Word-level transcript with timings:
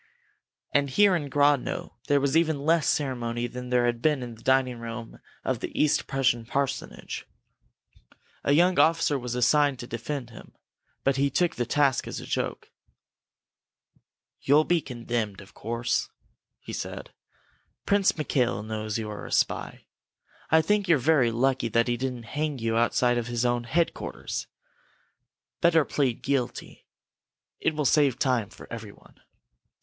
And 0.71 0.89
here 0.89 1.15
in 1.15 1.29
Grodno 1.29 1.97
there 2.07 2.19
was 2.19 2.35
even 2.35 2.61
less 2.65 2.87
ceremony 2.87 3.45
than 3.45 3.69
there 3.69 3.85
had 3.85 4.01
been 4.01 4.23
in 4.23 4.33
the 4.33 4.41
dining 4.41 4.79
room 4.79 5.19
of 5.43 5.59
the 5.59 5.79
East 5.79 6.07
Prussian 6.07 6.43
parsonage. 6.43 7.27
A 8.43 8.53
young 8.53 8.79
officer 8.79 9.19
was 9.19 9.35
assigned 9.35 9.77
to 9.77 9.85
defend 9.85 10.31
him, 10.31 10.53
but 11.03 11.17
he 11.17 11.29
took 11.29 11.55
the 11.55 11.67
task 11.67 12.07
as 12.07 12.19
a 12.19 12.25
joke. 12.25 12.71
"You'll 14.41 14.63
be 14.63 14.81
condemned, 14.81 15.39
of 15.39 15.53
course," 15.53 16.09
he 16.59 16.73
said. 16.73 17.11
"Prince 17.85 18.17
Mikail 18.17 18.63
knows 18.63 18.97
you 18.97 19.07
are 19.07 19.27
a 19.27 19.31
spy. 19.31 19.85
I 20.49 20.63
think 20.63 20.87
you're 20.87 20.97
very 20.97 21.29
lucky 21.29 21.67
that 21.67 21.87
he 21.87 21.95
didn't 21.95 22.23
hang 22.23 22.57
you 22.57 22.75
outside 22.75 23.19
of 23.19 23.27
his 23.27 23.45
own 23.45 23.65
headquarters! 23.65 24.47
Better 25.61 25.85
plead 25.85 26.23
guilty. 26.23 26.87
It 27.59 27.75
will 27.75 27.85
save 27.85 28.17
time 28.17 28.49
for 28.49 28.65
everyone." 28.73 29.19